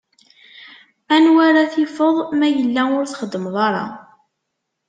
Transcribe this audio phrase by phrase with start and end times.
[1.15, 3.85] Anwa ara tifeḍ ma yella ur txeddmeḍ ara?